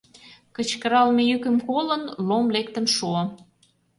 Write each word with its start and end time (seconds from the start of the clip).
Кычкыралме 0.55 1.21
йӱкым 1.29 1.55
колын, 1.67 2.03
Лом 2.27 2.45
лектын 2.55 2.85
шуо. 2.95 3.23